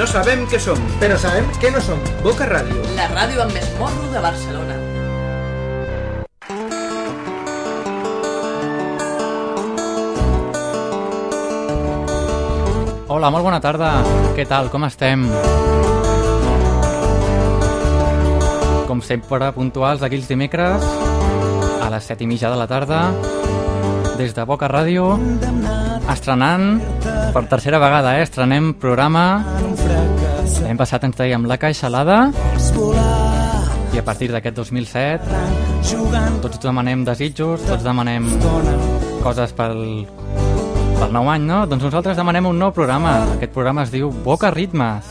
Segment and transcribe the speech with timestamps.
[0.00, 1.98] No sabem què som, però sabem què no som.
[2.24, 2.78] Boca Ràdio.
[2.96, 4.78] La ràdio amb més morro de Barcelona.
[13.12, 13.92] Hola, molt bona tarda.
[14.38, 14.72] Què tal?
[14.72, 15.28] Com estem?
[18.88, 20.88] Com sempre, puntuals d'aquí els dimecres,
[21.84, 23.10] a les set i mitja de la tarda,
[24.16, 25.10] des de Boca Ràdio,
[26.20, 26.80] estrenant,
[27.32, 28.24] per tercera vegada, eh?
[28.26, 29.40] estrenem programa.
[30.60, 32.26] L'any passat ens dèiem La Caixalada,
[33.90, 35.38] i a partir d'aquest 2007
[36.44, 38.28] tots demanem desitjos, tots demanem
[39.24, 39.80] coses pel,
[41.00, 41.64] pel nou any, no?
[41.66, 43.16] Doncs nosaltres demanem un nou programa.
[43.38, 45.08] Aquest programa es diu Boca Ritmes.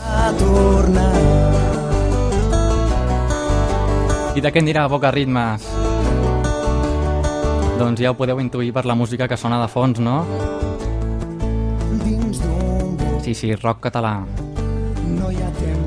[4.38, 5.66] I de què en dirà Boca Ritmes?
[7.80, 10.22] Doncs ja ho podeu intuir per la música que sona de fons, no?
[13.22, 14.24] Sí, sí, rock català.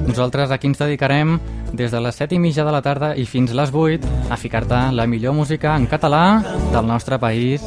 [0.08, 1.40] Nosaltres aquí ens dedicarem
[1.74, 4.80] des de les 7 i mitja de la tarda i fins les 8 a ficar-te
[4.94, 7.64] la millor música en català del nostre país.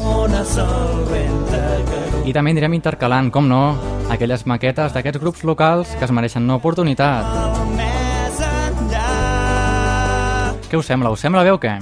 [2.27, 3.77] I també anirem intercalant, com no,
[4.11, 7.27] aquelles maquetes d'aquests grups locals que es mereixen una oportunitat.
[10.67, 11.11] Què us sembla?
[11.15, 11.79] Us sembla bé o què?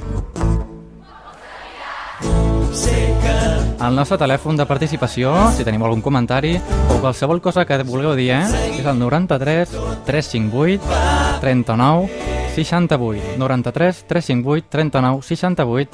[3.85, 6.55] El nostre telèfon de participació, si teniu algun comentari
[6.89, 8.45] o qualsevol cosa que vulgueu dir, eh?
[8.79, 9.75] és el 93
[10.07, 12.09] 358 39
[12.55, 13.35] 68.
[13.37, 15.89] 93 358 39 68.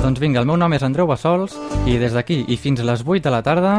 [0.00, 3.04] Doncs vinga, el meu nom és Andreu Bassols i des d'aquí i fins a les
[3.04, 3.74] 8 de la tarda,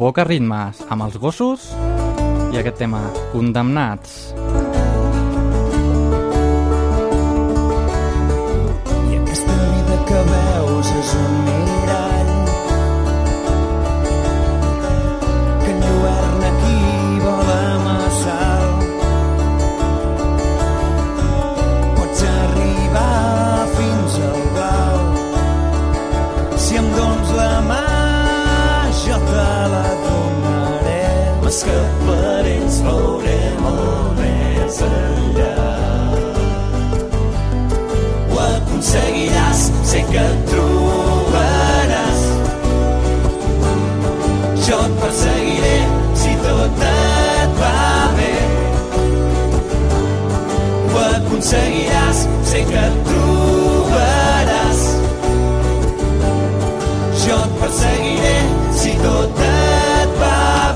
[0.00, 1.68] Boca Ritmes, amb els gossos
[2.54, 3.02] i aquest tema,
[3.34, 4.32] Condemnats.
[9.12, 10.43] I aquesta vida que veus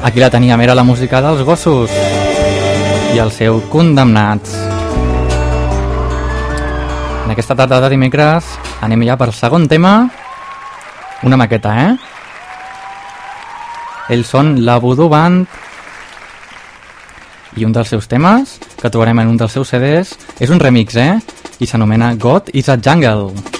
[0.08, 1.92] Aquí la teníem, era la música dels gossos
[3.12, 4.54] i el seu Condemnats.
[7.26, 8.48] En aquesta tarda de dimecres
[8.80, 10.08] anem ja per segon tema,
[11.28, 11.92] una maqueta, eh?
[14.16, 15.44] Ells són la Voodoo Band
[17.60, 20.96] i un dels seus temes, que trobarem en un dels seus CDs, és un remix,
[20.96, 21.20] eh?
[21.60, 23.57] I s'anomena God is a Jungle.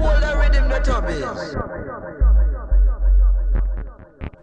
[0.00, 1.40] Hold the rhythm, the tubbies.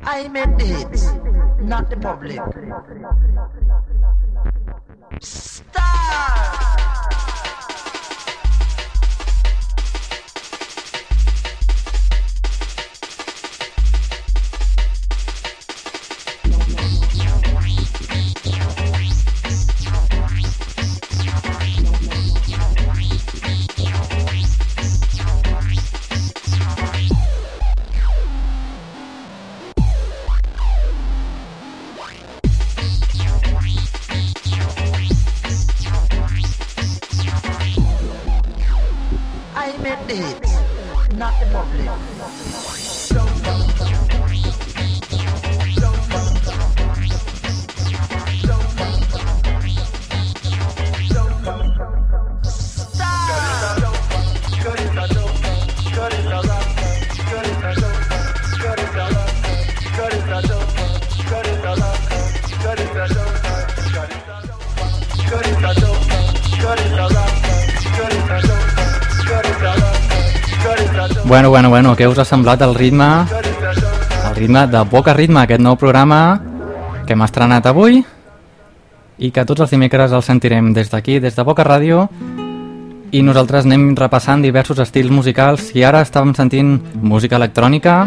[0.03, 2.41] I made it, not the public.
[71.98, 73.08] Què us ha semblat el ritme?
[74.30, 76.38] El ritme de Boca Ritme, aquest nou programa
[77.08, 78.04] que hem estrenat avui
[79.18, 82.06] i que tots els dimecres el sentirem des d'aquí, des de Boca Ràdio.
[83.10, 85.72] I nosaltres anem repassant diversos estils musicals.
[85.74, 88.04] I ara estàvem sentint música electrònica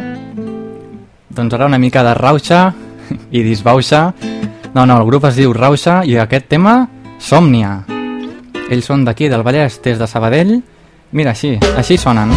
[1.31, 2.75] doncs ara una mica de rauxa
[3.31, 4.13] i disbauxa.
[4.75, 6.85] No, no, el grup es diu Rauxa i aquest tema,
[7.19, 7.81] Somnia.
[8.71, 10.61] Ells són d'aquí, del Vallès, des de Sabadell.
[11.11, 12.31] Mira, així, així sonen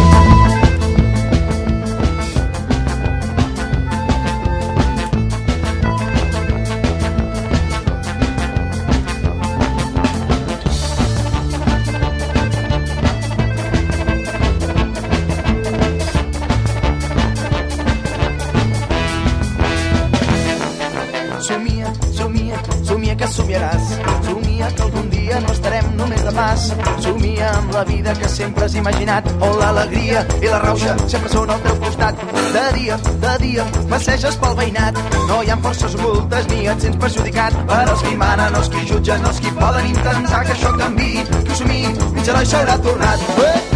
[27.84, 32.24] vida que sempre has imaginat, on l'alegria i la rauxa sempre són al teu costat.
[32.54, 34.98] De dia, de dia, passeges pel veïnat.
[35.28, 37.60] No hi ha forces ocultes ni et sents perjudicat.
[37.70, 41.14] Per als qui manen, els qui jutgen, els qui poden intentar que això canvi.
[41.30, 41.86] Que ho somi,
[42.16, 43.32] mig heroi s'haurà tornat.
[43.44, 43.73] Eh!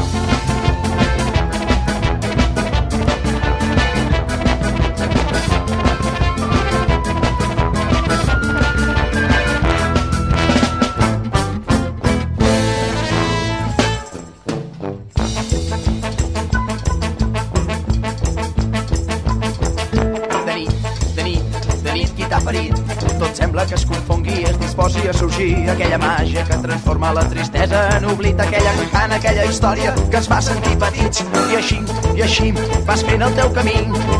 [25.38, 30.26] Sorgir aquella màgia que transforma la tristesa en oblit, aquella encant, aquella història que ens
[30.26, 31.22] fa sentir petits.
[31.52, 31.78] I així,
[32.16, 32.50] i així,
[32.86, 33.76] vas fent el teu camí.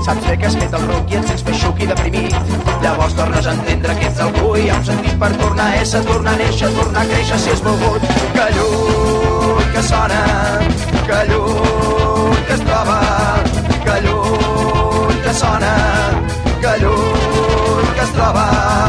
[0.06, 2.36] Saps bé que has fet el ruc i et sents feixuc i deprimit.
[2.84, 6.36] Llavors tornes a entendre que ets algú i hi sentit per tornar a ésser, tornar
[6.36, 8.06] a néixer, tornar a créixer si és volgut.
[8.36, 10.22] Que lluny que sona,
[11.08, 13.00] que lluny que es troba,
[13.88, 15.74] que lluny que sona,
[16.62, 18.87] que lluny que es troba.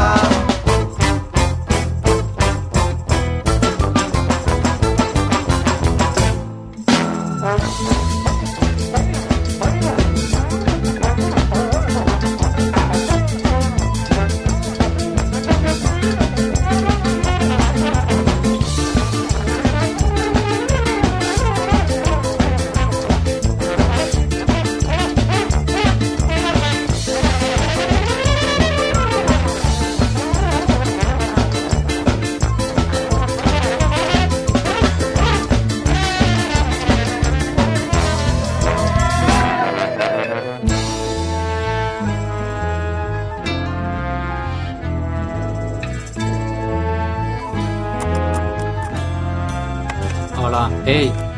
[50.90, 51.29] Hola,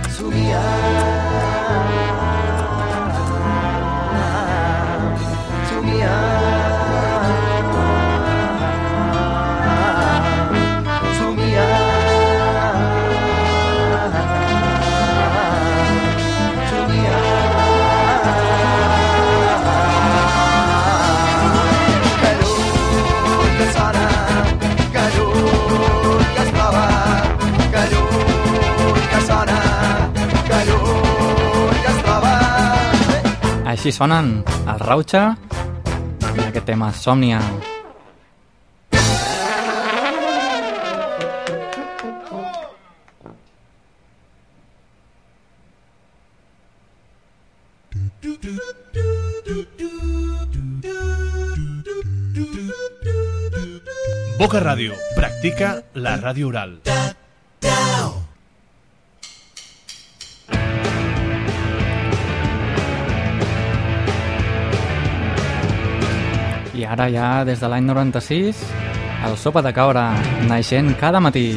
[33.83, 35.21] així sonen el Rauxa
[36.23, 37.41] i aquest tema Somnia.
[54.39, 54.95] Boca Radio.
[55.17, 56.79] Practica la radio oral.
[66.93, 68.61] Ara ja, des de l'any 96,
[69.29, 70.05] el Sopa de Caure,
[70.51, 71.49] naixent cada matí.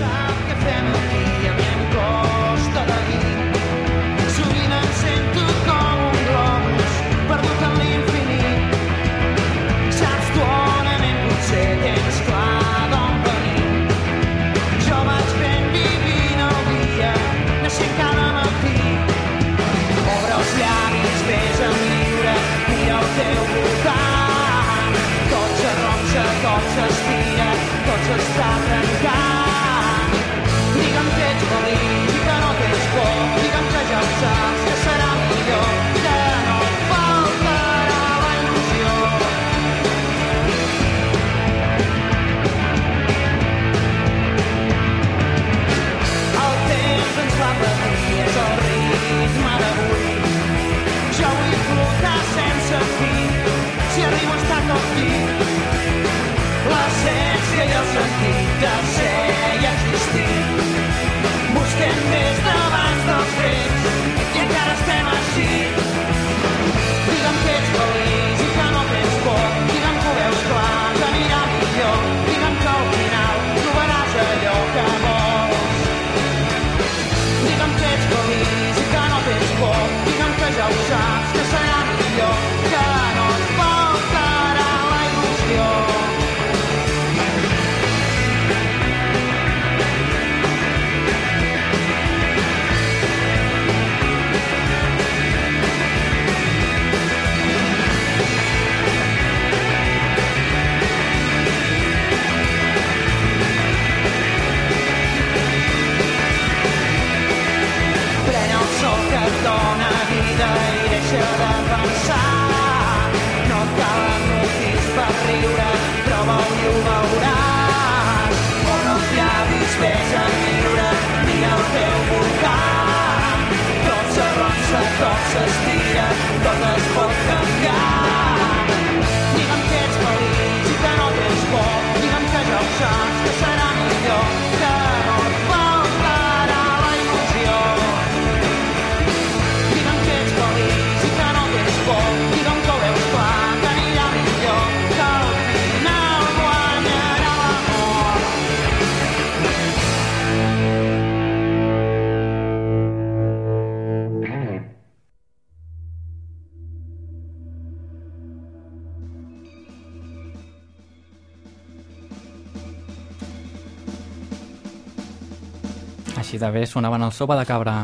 [166.46, 167.76] De bé sonaven el sopa de cabra.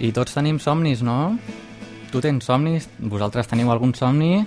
[0.00, 1.36] I tots tenim somnis, no?
[2.12, 2.88] Tu tens somnis?
[2.98, 4.40] Vosaltres teniu algun somni?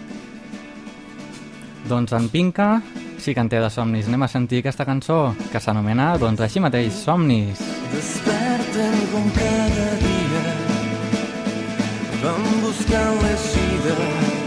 [1.89, 2.69] Doncs en Pinca
[3.19, 4.07] sí que en té de somnis.
[4.07, 7.61] Anem a sentir aquesta cançó que s'anomena, doncs així mateix, Somnis.
[7.93, 10.43] Desperten com cada dia
[12.23, 14.38] Van buscant l'eixida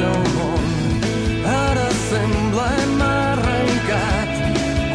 [0.00, 0.64] del món,
[1.52, 4.30] ara sembla hem arrencat,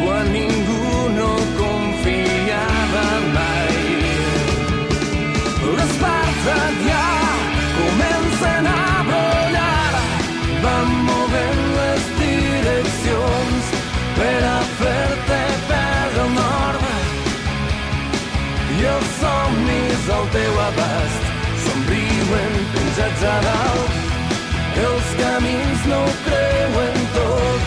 [0.00, 3.04] quan ningú no confiava
[3.36, 3.76] mai.
[5.76, 7.06] L'espartat ja
[7.76, 9.94] comencen a brollar
[10.64, 13.72] van movent les direccions
[14.18, 16.84] per a fer-te perdre el nord.
[18.76, 21.32] I els somnis al teu abast
[21.66, 23.75] somriuen penjats a dalt
[25.90, 27.60] no ho creuen tot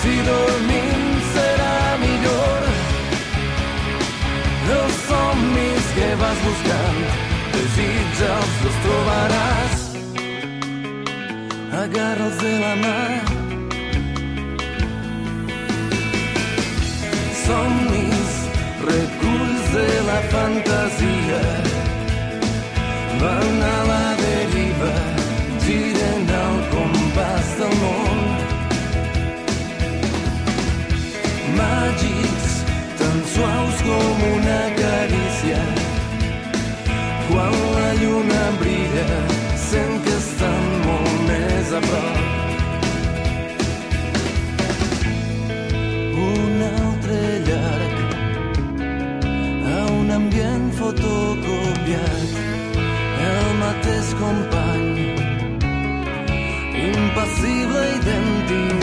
[0.00, 1.04] si dormim
[1.34, 2.70] serà millor
[4.78, 7.00] els somnis que vas buscant
[7.52, 9.82] desitja'ls, els trobaràs
[11.82, 12.98] agarra'ls de la mà.
[17.42, 18.34] Somnis,
[18.90, 21.42] reculls de la fantasia,
[23.22, 24.94] van a la deriva,
[25.64, 26.31] giren
[26.72, 28.18] compàs del món.
[31.58, 32.52] Màgics,
[33.00, 35.60] tan suaus com una carícia,
[37.28, 39.08] quan la lluna brilla,
[39.68, 42.18] sent que estan molt més a prop.
[46.24, 47.96] Un altre llarg
[49.76, 52.28] a un ambient fotocopiat,
[53.28, 54.61] el mateix company,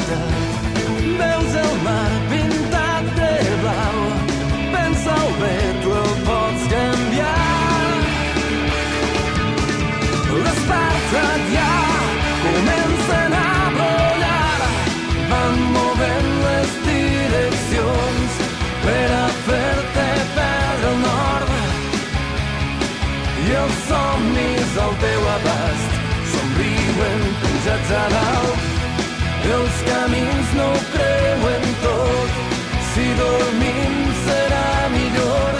[0.09, 0.57] identitat.
[1.19, 3.97] Veus el mar pintat de blau,
[4.73, 7.91] pensa-ho bé, tu el pots canviar.
[10.43, 11.75] L'espartat ja
[12.45, 14.59] comencen a brollar,
[15.31, 18.41] van movent les direccions
[18.85, 21.53] per a fer-te perdre el nord.
[23.45, 28.78] I els somnis al teu abast somriuen penjats a dalt.
[29.49, 32.33] Els camins no ho creuen tot,
[32.91, 35.55] si dormim serà millor.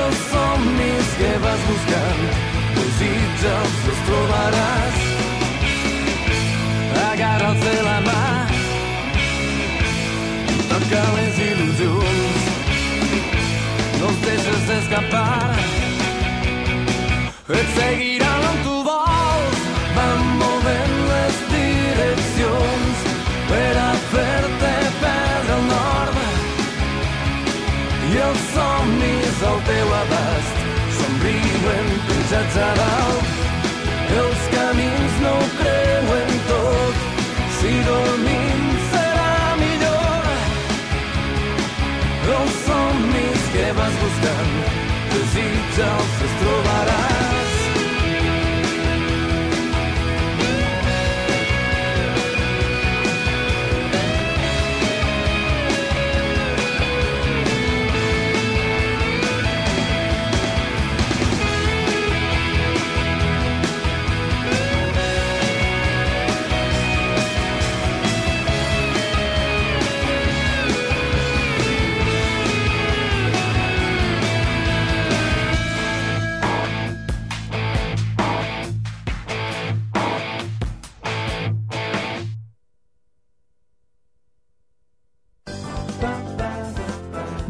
[0.00, 2.20] Els somnis que vas buscant,
[2.76, 4.98] desitja'ls, els trobaràs.
[7.06, 8.24] Agarra'ls de la mà,
[10.74, 12.50] toca les il·lusions,
[14.02, 15.54] no els deixes escapar.
[17.50, 18.69] Et seguiran on tu
[32.30, 33.26] penjats a dalt.
[34.20, 36.94] Els camins no ho creuen tot,
[37.58, 40.28] si dormim serà millor.
[42.36, 44.54] Els somnis que vas buscant,
[45.14, 46.19] desitja'ls, els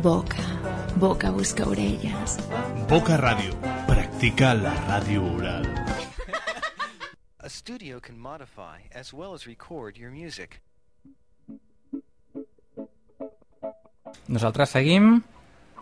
[0.02, 0.40] Boca,
[0.96, 2.38] boca busca orelles.
[2.88, 3.52] Boca Ràdio.
[3.84, 5.66] Practica la ràdio oral.
[7.36, 10.62] A studio can modify as well as record your music.
[14.28, 15.20] Nosaltres seguim,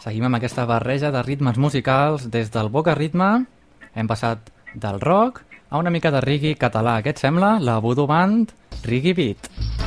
[0.03, 3.47] seguim amb aquesta barreja de ritmes musicals des del Boca Ritme.
[3.95, 6.99] Hem passat del rock a una mica de reggae català.
[7.07, 7.61] Què et sembla?
[7.63, 8.51] La Voodoo Band
[8.83, 9.78] Reggae Beat.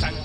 [0.00, 0.23] San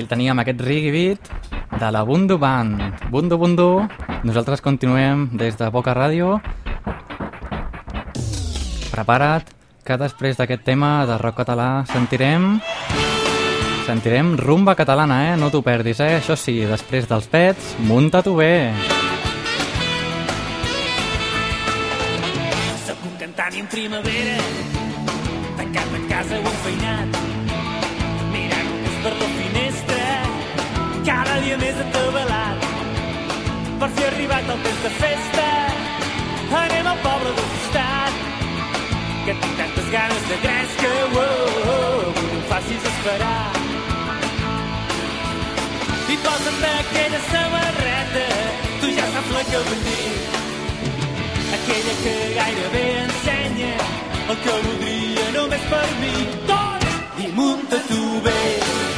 [0.00, 1.26] Aquí el teníem, aquest reggae beat
[1.76, 2.80] de la Bundu Band.
[3.12, 3.82] Bundu Bundu,
[4.24, 6.38] nosaltres continuem des de Boca Ràdio.
[8.88, 9.44] Prepara't,
[9.84, 12.62] que després d'aquest tema de rock català sentirem...
[13.84, 15.36] Sentirem rumba catalana, eh?
[15.36, 16.14] No t'ho perdis, eh?
[16.22, 18.72] Això sí, després dels pets, munta-t'ho bé!
[22.86, 24.40] Sóc un cantant en primavera,
[25.60, 26.40] tancat a casa
[33.80, 35.44] Per si ha arribat el temps de festa,
[36.58, 38.18] anem al poble del costat,
[39.24, 43.56] que tinc tantes ganes de gresca, oh, oh, oh, no em facis esperar.
[46.12, 48.26] I posa'm aquella samarreta,
[48.82, 50.12] tu ja saps la que vull dir,
[51.56, 53.74] aquella que gairebé ensenya
[54.28, 56.16] el que voldria només per mi.
[56.52, 57.00] Tots!
[57.24, 58.89] I munta tu bé.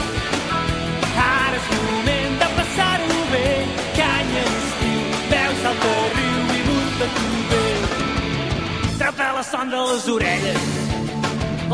[9.73, 10.65] De les orelles.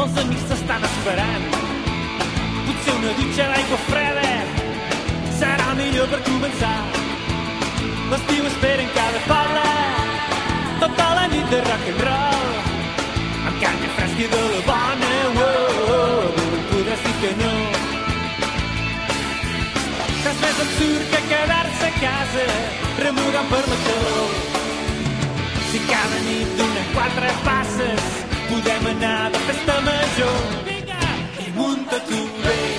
[0.03, 1.47] Els amics t'estan esperant.
[2.67, 4.29] Potser una dutxa d'aigua freda
[5.41, 6.77] serà millor per començar.
[8.13, 9.65] L'estiu espera en cada poble
[10.85, 12.47] tota la nit de rock and roll
[13.49, 17.53] amb canya fresca i de la bona oh, oh, oh, podràs dir que no
[20.23, 22.49] res més absurd que quedar-se a casa
[23.03, 24.35] remugant per la calor
[25.73, 26.68] si cada nit
[27.09, 28.03] quatre passes.
[28.49, 30.37] Podem anar de festa major.
[30.64, 31.01] Vinga
[31.47, 32.78] i munta tu bé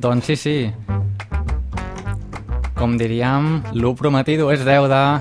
[0.00, 0.72] Doncs sí, sí.
[2.72, 5.20] Com diríem, lo prometido és deuda.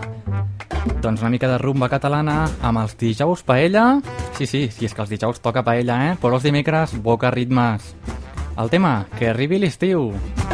[1.04, 4.00] Doncs una mica de rumba catalana amb els dijous paella.
[4.38, 6.16] Sí, sí, sí, és que els dijous toca paella, eh?
[6.22, 7.92] Però els dimecres, boca ritmes.
[8.56, 10.14] El tema, que arribi l'estiu.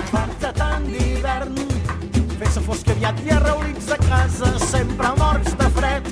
[0.09, 1.61] Falta tant d'hivern
[2.41, 6.09] Fes-se fosc aviat i arreulits a casa Sempre morts de fred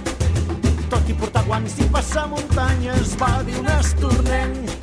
[0.94, 4.83] Tot i portar guants i passar muntanyes Va dir un estornenc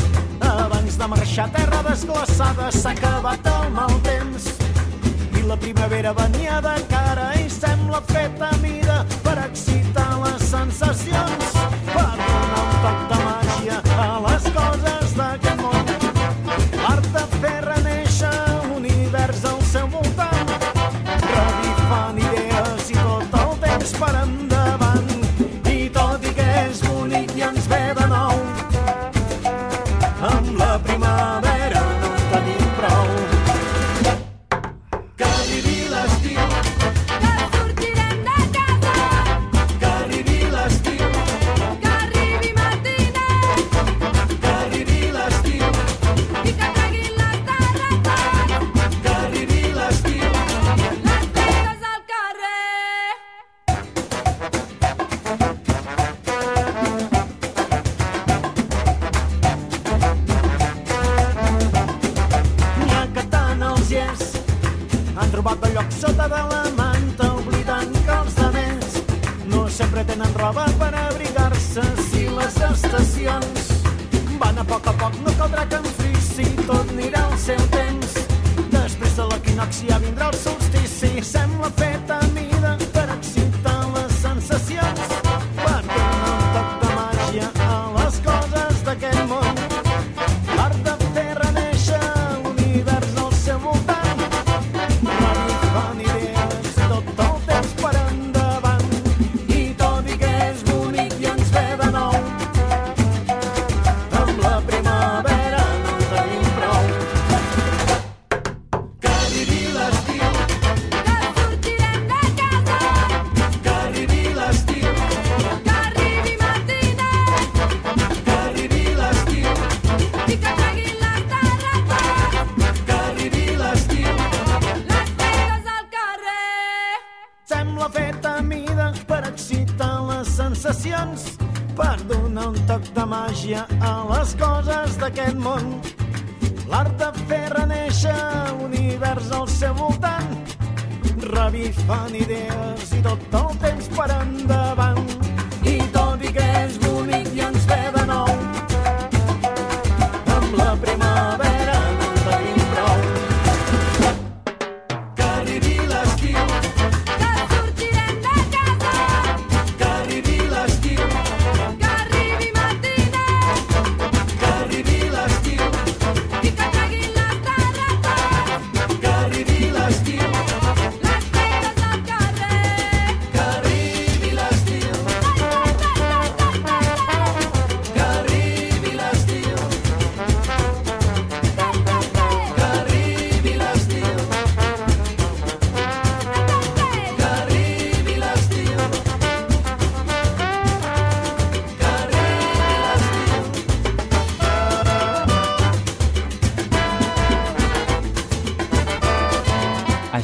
[0.61, 4.47] Abans de marxar a terra nines glaçades s'ha acabat el mal temps.
[5.39, 11.60] I la primavera venia de cara i sembla feta a mida per excitar les sensacions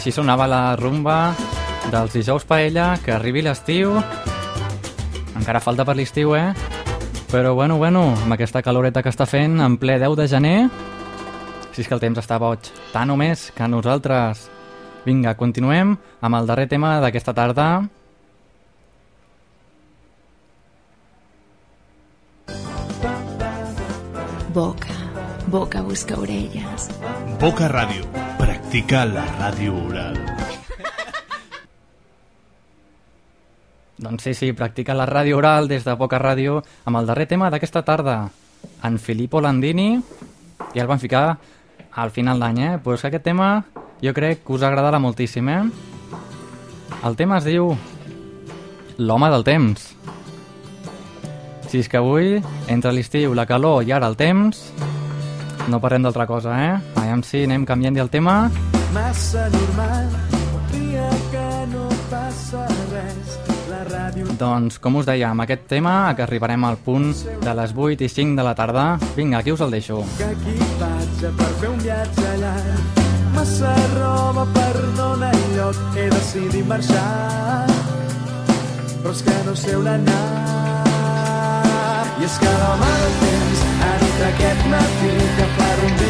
[0.07, 1.35] Així sonava la rumba
[1.91, 3.97] dels dijous paella, que arribi l'estiu.
[5.35, 6.53] Encara falta per l'estiu, eh?
[7.33, 10.61] Però bueno, bueno, amb aquesta caloreta que està fent en ple 10 de gener,
[11.73, 14.45] si és que el temps està boig, tant o més que nosaltres.
[15.03, 17.67] Vinga, continuem amb el darrer tema d'aquesta tarda.
[24.55, 25.03] Boca,
[25.51, 26.93] boca busca orelles.
[27.43, 28.36] Boca Radio.
[28.47, 30.15] Practica la ràdio oral.
[33.99, 37.49] Doncs sí, sí, practica la ràdio oral des de Boca Ràdio amb el darrer tema
[37.51, 38.15] d'aquesta tarda,
[38.87, 41.25] en Filippo Landini, i el van ficar
[41.91, 42.79] al final d'any, eh?
[42.85, 43.65] Pues que aquest tema
[43.99, 45.65] jo crec que us agradarà moltíssim, eh?
[47.03, 47.73] El tema es diu
[48.99, 49.89] L'home del temps.
[51.67, 52.39] Si és que avui,
[52.71, 54.71] entre l'estiu, la calor i ara el temps,
[55.67, 56.96] no parlem d'altra cosa, eh?
[57.17, 58.51] Aviam si anem canviant el tema.
[58.93, 60.09] Massa normal,
[60.69, 63.37] dia que no passa res.
[63.71, 67.73] La ràdio Doncs, com us deia, amb aquest tema que arribarem al punt de les
[67.73, 68.99] 8 i 5 de la tarda.
[69.17, 70.03] Vinga, aquí us el deixo.
[70.19, 73.01] que equipatge per fer un viatge llarg.
[73.33, 77.65] Massa roba per no anar enlloc, he decidit marxar.
[79.01, 80.25] Però és que no sé on anar.
[82.21, 86.06] I és que l'home del temps ha dit aquest matí que farà un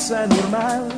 [0.00, 0.88] massa normal,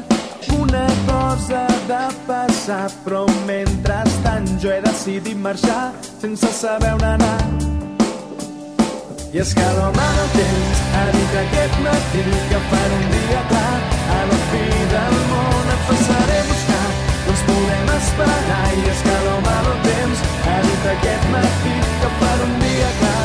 [0.60, 7.40] una cosa de passar, però mentrestant jo he decidit marxar sense saber on anar.
[9.34, 13.74] I és que l'home del temps ha dit aquest matí que farà un dia clar
[14.18, 14.62] a la fi
[14.94, 19.82] del món et passaré a buscar no ens podem esperar i és que l'home del
[19.88, 23.21] temps ha dit aquest matí que farà un dia clar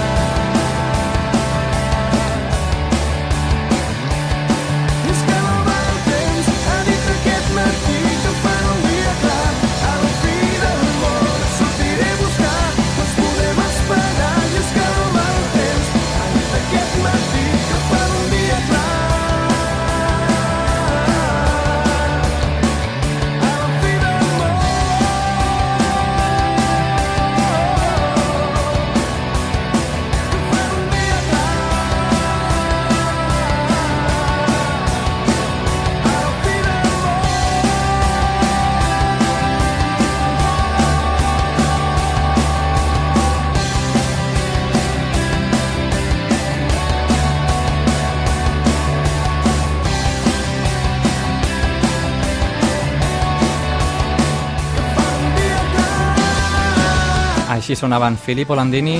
[57.77, 58.97] sonaven Filippo Landini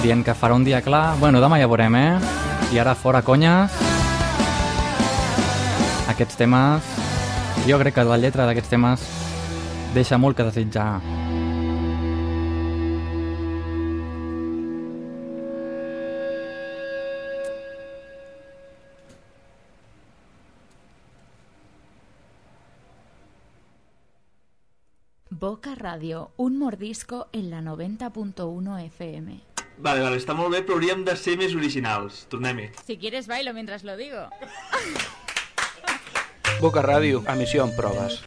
[0.00, 1.18] dient que farà un dia clar.
[1.20, 2.18] Bueno, demà ja veurem, eh?
[2.72, 3.76] I ara fora conyes.
[6.08, 6.94] Aquests temes...
[7.68, 9.04] Jo crec que la lletra d'aquests temes
[9.94, 11.21] deixa molt que desitjar.
[25.82, 29.40] Radio, un mordisco en la 90.1 FM.
[29.82, 32.22] Vale, vale, està molt bé, però hauríem de ser més originals.
[32.30, 32.68] Tornem-hi.
[32.86, 34.28] Si quieres bailo mientras lo digo.
[36.60, 38.22] Boca Ràdio, emissió en proves.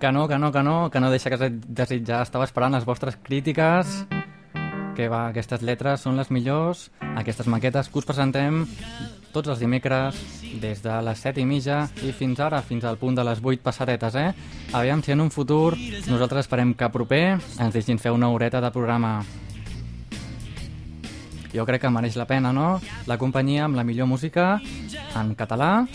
[0.00, 2.24] Que no, que no, que no, que no deixa que desitjar.
[2.26, 4.02] Estava esperant les vostres crítiques.
[4.98, 6.88] Que va, aquestes lletres són les millors.
[7.14, 8.64] Aquestes maquetes que us presentem
[9.32, 10.16] tots els dimecres
[10.60, 13.62] des de les 7 i mitja i fins ara, fins al punt de les 8
[13.64, 14.32] passadetes, eh?
[14.76, 15.74] Aviam si en un futur
[16.08, 19.22] nosaltres esperem que proper ens deixin fer una horeta de programa.
[21.52, 22.80] Jo crec que mereix la pena, no?
[23.06, 24.60] La companyia amb la millor música
[25.16, 25.86] en català.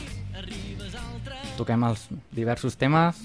[1.57, 3.21] Toquem els diversos temes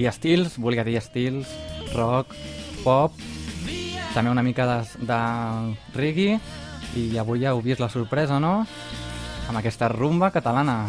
[0.00, 1.48] i estils, volia dir estils,
[1.92, 2.32] rock,
[2.84, 3.16] pop,
[4.14, 5.20] també una mica de, de
[5.94, 6.40] reggae
[6.96, 8.66] i avui ja heu vist la sorpresa, no?
[9.48, 10.84] Amb aquesta rumba catalana.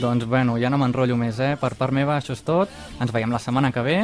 [0.00, 1.54] Doncs bueno, ja no m'enrotllo més, eh?
[1.60, 2.72] Per part meva això és tot.
[3.00, 3.98] Ens veiem la setmana que ve.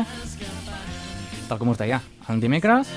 [1.48, 2.00] Tal com us deia,
[2.32, 2.88] el dimecres,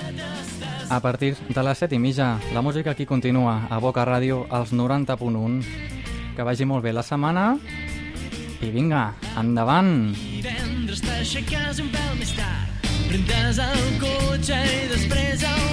[0.89, 4.71] a partir de les 7 i mitja, la música aquí continua a Boca Ràdio als
[4.71, 5.59] 90.1.
[6.35, 7.55] Que vagi molt bé la setmana
[8.61, 10.13] i vinga, endavant!
[10.15, 15.65] Divendres t'aixeques un pèl més tard, prendes el cotxe i després el